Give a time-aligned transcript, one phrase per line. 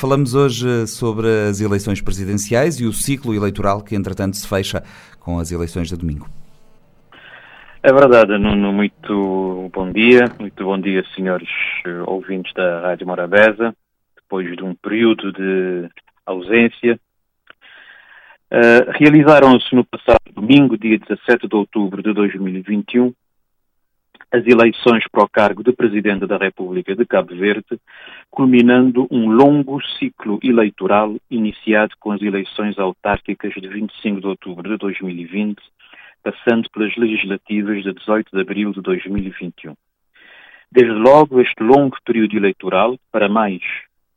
[0.00, 4.82] Falamos hoje sobre as eleições presidenciais e o ciclo eleitoral que, entretanto, se fecha
[5.18, 6.26] com as eleições de domingo.
[7.82, 8.72] É verdade, Nuno.
[8.72, 10.24] Muito bom dia.
[10.38, 11.50] Muito bom dia, senhores
[11.84, 13.76] eh, ouvintes da Rádio Morabeza.
[14.16, 15.90] Depois de um período de
[16.24, 16.98] ausência,
[18.50, 23.12] uh, realizaram-se no passado domingo, dia 17 de outubro de 2021,
[24.32, 27.80] as eleições para o cargo de Presidente da República de Cabo Verde,
[28.30, 34.76] culminando um longo ciclo eleitoral iniciado com as eleições autárquicas de 25 de outubro de
[34.76, 35.60] 2020,
[36.22, 39.74] passando pelas legislativas de 18 de abril de 2021.
[40.70, 43.62] Desde logo, este longo período eleitoral, para mais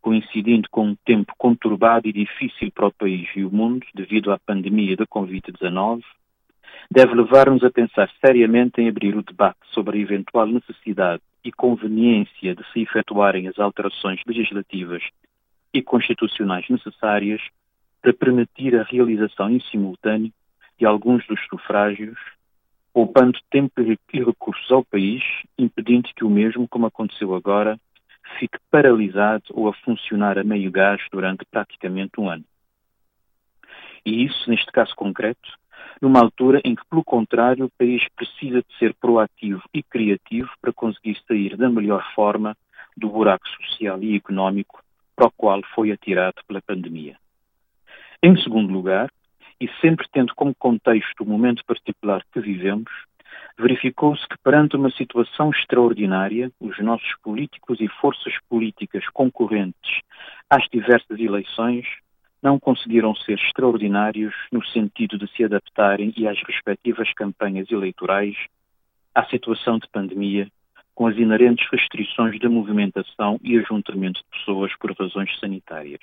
[0.00, 4.38] coincidindo com um tempo conturbado e difícil para o país e o mundo devido à
[4.38, 6.04] pandemia da Covid-19,
[6.90, 12.54] deve levar-nos a pensar seriamente em abrir o debate sobre a eventual necessidade e conveniência
[12.54, 15.02] de se efetuarem as alterações legislativas
[15.72, 17.40] e constitucionais necessárias
[18.00, 20.32] para permitir a realização em simultâneo
[20.78, 22.18] de alguns dos sufrágios,
[22.92, 25.22] poupando tempo e recursos ao país,
[25.58, 27.78] impedindo que o mesmo, como aconteceu agora,
[28.38, 32.44] fique paralisado ou a funcionar a meio gás durante praticamente um ano.
[34.04, 35.48] E isso, neste caso concreto,
[36.00, 40.72] numa altura em que, pelo contrário, o país precisa de ser proativo e criativo para
[40.72, 42.56] conseguir sair da melhor forma
[42.96, 44.82] do buraco social e económico
[45.14, 47.16] para o qual foi atirado pela pandemia.
[48.22, 49.10] Em segundo lugar,
[49.60, 52.90] e sempre tendo como contexto o momento particular que vivemos,
[53.58, 60.00] verificou-se que, perante uma situação extraordinária, os nossos políticos e forças políticas concorrentes
[60.50, 61.86] às diversas eleições
[62.46, 68.36] não conseguiram ser extraordinários no sentido de se adaptarem e às respectivas campanhas eleitorais
[69.12, 70.46] à situação de pandemia,
[70.94, 76.00] com as inerentes restrições de movimentação e ajuntamento de pessoas por razões sanitárias.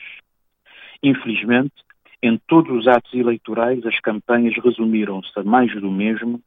[1.02, 1.76] Infelizmente,
[2.22, 6.42] em todos os atos eleitorais, as campanhas resumiram-se a mais do mesmo,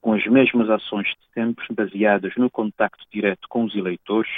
[0.00, 4.32] com as mesmas ações de sempre, baseadas no contacto direto com os eleitores,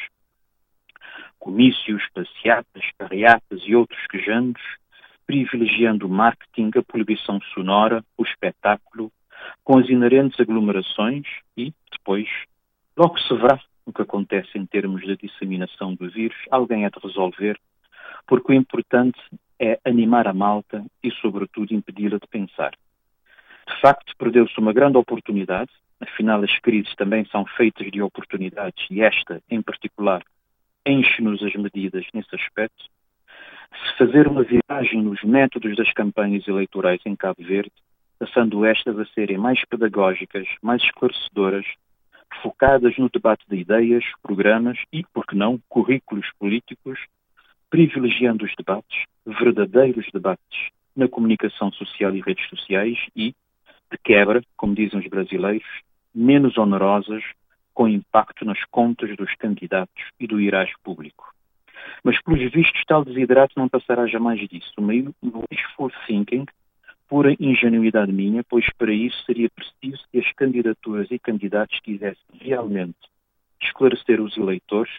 [1.39, 4.63] comícios, passeatas, carreatas e outros quejandos,
[5.27, 9.11] privilegiando o marketing, a proibição sonora, o espetáculo,
[9.63, 11.27] com as inerentes aglomerações
[11.57, 12.29] e, depois,
[12.97, 16.99] logo se verá o que acontece em termos de disseminação do vírus, alguém há de
[17.03, 17.59] resolver,
[18.27, 19.21] porque o importante
[19.61, 22.73] é animar a malta e, sobretudo, impedi-la de pensar.
[23.67, 25.71] De facto, perdeu-se uma grande oportunidade,
[26.01, 30.23] afinal, as crises também são feitas de oportunidades e esta, em particular,
[30.87, 32.85] enche-nos as medidas nesse aspecto.
[33.83, 37.73] Se fazer uma viagem nos métodos das campanhas eleitorais em Cabo Verde,
[38.19, 41.67] passando estas a serem mais pedagógicas, mais esclarecedoras,
[42.43, 46.99] focadas no debate de ideias, programas e, por que não, currículos políticos,
[47.71, 53.35] privilegiando os debates, verdadeiros debates, na comunicação social e redes sociais e,
[53.91, 55.67] de quebra, como dizem os brasileiros,
[56.15, 57.23] menos onerosas,
[57.73, 61.34] com impacto nas contas dos candidatos e do irás público.
[62.03, 64.73] Mas, pelos vistos, tal desidrato não passará jamais disso.
[64.79, 65.15] O meio
[65.51, 66.47] wishful thinking,
[67.09, 72.97] pura ingenuidade minha, pois para isso seria preciso que as candidaturas e candidatos quisessem realmente
[73.63, 74.93] esclarecer os eleitores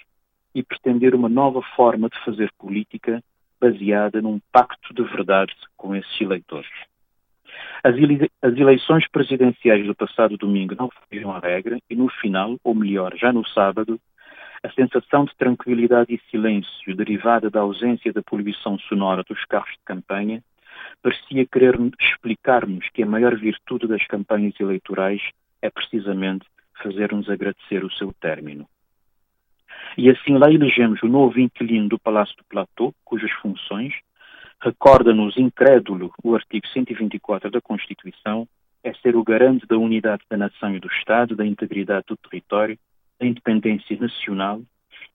[0.54, 3.22] e pretender uma nova forma de fazer política
[3.60, 6.70] baseada num pacto de verdade com esses eleitores.
[7.84, 12.58] As, ele as eleições presidenciais do passado domingo não foram a regra e no final,
[12.64, 14.00] ou melhor, já no sábado,
[14.64, 19.84] a sensação de tranquilidade e silêncio derivada da ausência da poluição sonora dos carros de
[19.86, 20.44] campanha
[21.02, 25.22] parecia querer explicar-nos que a maior virtude das campanhas eleitorais
[25.62, 26.46] é precisamente
[26.82, 28.68] fazer-nos agradecer o seu término.
[29.98, 33.94] E assim lá elegemos o novo inquilino do Palácio do Platô, cujas funções,
[34.62, 38.48] Recorda-nos incrédulo o artigo 124 da Constituição
[38.84, 42.78] é ser o garante da unidade da nação e do Estado, da integridade do território,
[43.20, 44.62] da independência nacional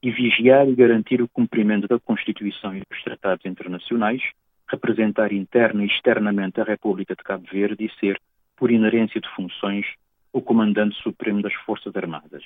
[0.02, 4.22] e vigiar e garantir o cumprimento da Constituição e dos tratados internacionais,
[4.68, 8.18] representar interna e externamente a República de Cabo Verde e ser,
[8.56, 9.86] por inerência de funções,
[10.32, 12.44] o Comandante Supremo das Forças Armadas.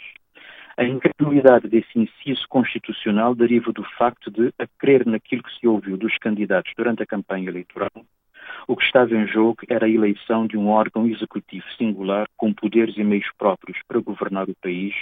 [0.77, 5.97] A incredulidade desse inciso constitucional deriva do facto de, a crer naquilo que se ouviu
[5.97, 7.91] dos candidatos durante a campanha eleitoral,
[8.67, 12.97] o que estava em jogo era a eleição de um órgão executivo singular com poderes
[12.97, 14.95] e meios próprios para governar o país,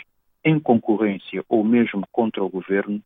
[0.44, 3.02] em concorrência ou mesmo contra o governo,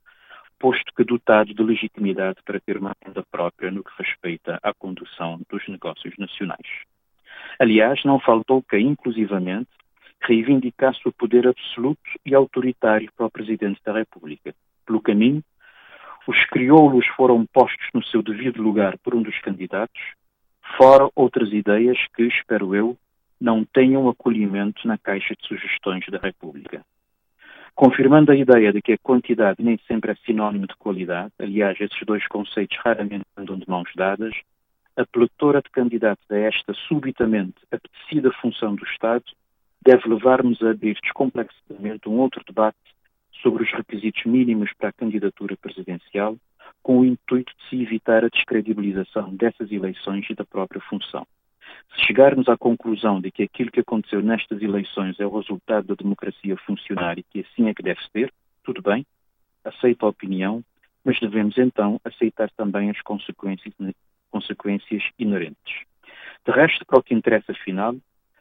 [0.58, 5.40] posto que dotado de legitimidade para ter uma agenda própria no que respeita à condução
[5.50, 6.66] dos negócios nacionais.
[7.58, 9.68] Aliás, não faltou que, inclusivamente,
[10.20, 14.54] reivindicasse o poder absoluto e autoritário para o Presidente da República.
[14.84, 15.42] Pelo caminho,
[16.26, 20.00] os crioulos foram postos no seu devido lugar por um dos candidatos,
[20.76, 22.96] fora outras ideias que, espero eu,
[23.40, 26.84] não tenham acolhimento na caixa de sugestões da República.
[27.76, 32.00] Confirmando a ideia de que a quantidade nem sempre é sinónimo de qualidade, aliás, esses
[32.06, 34.34] dois conceitos raramente andam de mãos dadas,
[34.96, 39.24] a pletora de candidatos a esta subitamente apetecida função do Estado
[39.82, 42.78] deve levar-nos a abrir descomplexamente um outro debate
[43.42, 46.34] sobre os requisitos mínimos para a candidatura presidencial,
[46.82, 51.26] com o intuito de se evitar a descredibilização dessas eleições e da própria função.
[51.94, 55.94] Se chegarmos à conclusão de que aquilo que aconteceu nestas eleições é o resultado da
[55.94, 58.32] democracia funcionar e que assim é que deve ser,
[58.64, 59.06] tudo bem,
[59.64, 60.62] aceito a opinião,
[61.04, 63.72] mas devemos então aceitar também as consequências,
[64.30, 65.84] consequências inerentes.
[66.44, 67.96] De resto, para o que interessa afinal,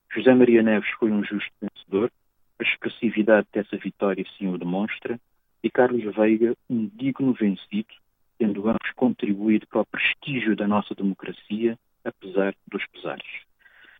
[0.09, 2.11] José Maria Neves foi um justo vencedor,
[2.59, 5.19] a expressividade dessa vitória sim o demonstra,
[5.63, 7.93] e Carlos Veiga um digno vencido,
[8.37, 13.25] tendo ambos contribuído para o prestígio da nossa democracia apesar dos pesares.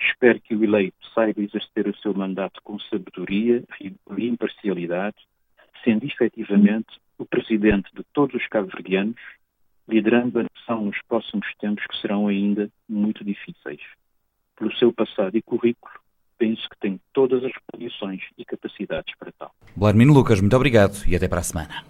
[0.02, 5.18] Espero que o eleito saiba exercer o seu mandato com sabedoria e imparcialidade,
[5.84, 9.16] sendo efetivamente o presidente de todos os cabo-verdianos,
[9.88, 13.82] liderando a nação nos próximos tempos que serão ainda muito difíceis.
[14.58, 15.94] Pelo seu passado e currículo,
[16.38, 19.52] penso que tem todas as condições e capacidades para tal.
[19.76, 21.84] Blarmino Lucas, muito obrigado e até para a semana.